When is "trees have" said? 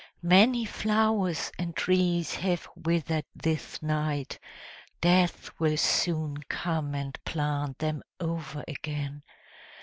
1.75-2.67